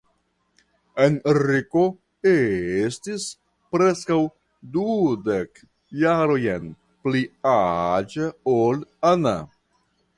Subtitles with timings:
[1.01, 1.83] Henriko
[2.31, 3.27] estis
[3.75, 4.19] preskaŭ
[4.77, 5.63] dudek
[6.03, 6.67] jarojn
[7.05, 8.85] pli aĝa ol
[9.17, 9.39] Anna.